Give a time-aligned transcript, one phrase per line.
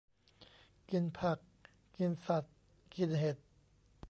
[0.91, 1.39] กินผัก
[1.97, 2.55] กินสัตว์
[2.95, 3.37] กินเห็ด